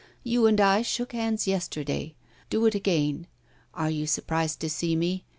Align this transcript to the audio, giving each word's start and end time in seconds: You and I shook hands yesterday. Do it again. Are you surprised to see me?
You 0.23 0.47
and 0.47 0.59
I 0.59 0.81
shook 0.81 1.11
hands 1.13 1.45
yesterday. 1.45 2.15
Do 2.49 2.65
it 2.65 2.73
again. 2.73 3.27
Are 3.75 3.91
you 3.91 4.07
surprised 4.07 4.59
to 4.61 4.67
see 4.71 4.95
me? 4.95 5.25